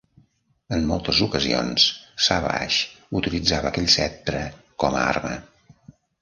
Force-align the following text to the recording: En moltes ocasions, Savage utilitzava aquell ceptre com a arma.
En 0.77 0.85
moltes 0.91 1.17
ocasions, 1.25 1.85
Savage 2.27 3.19
utilitzava 3.21 3.71
aquell 3.73 3.91
ceptre 3.97 4.41
com 4.87 4.99
a 4.99 5.05
arma. 5.13 5.37